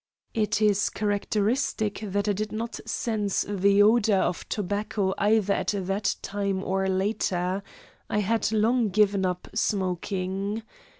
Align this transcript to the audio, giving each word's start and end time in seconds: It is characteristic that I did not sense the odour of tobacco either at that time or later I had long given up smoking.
It 0.33 0.63
is 0.63 0.89
characteristic 0.89 1.99
that 2.03 2.27
I 2.27 2.33
did 2.33 2.51
not 2.51 2.79
sense 2.89 3.45
the 3.47 3.83
odour 3.83 4.17
of 4.17 4.49
tobacco 4.49 5.13
either 5.19 5.53
at 5.53 5.75
that 5.77 6.15
time 6.23 6.63
or 6.63 6.89
later 6.89 7.61
I 8.09 8.17
had 8.17 8.51
long 8.51 8.89
given 8.89 9.27
up 9.27 9.49
smoking. 9.53 10.63